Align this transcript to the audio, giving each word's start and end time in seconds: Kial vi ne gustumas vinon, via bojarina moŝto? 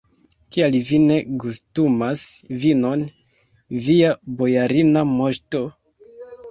Kial 0.55 0.77
vi 0.87 0.97
ne 1.03 1.17
gustumas 1.43 2.25
vinon, 2.65 3.05
via 3.91 4.11
bojarina 4.43 5.07
moŝto? 5.17 5.65